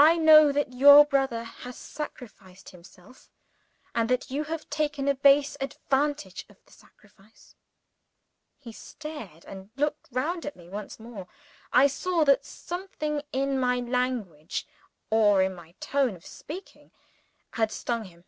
[0.00, 3.30] "I know that your brother has sacrificed himself
[3.94, 7.54] and that you have taken a base advantage of the sacrifice."
[8.58, 11.28] He started, and looked round at me once more.
[11.72, 14.66] I saw that something in my language,
[15.10, 16.90] or in my tone of speaking,
[17.52, 18.24] had stung him.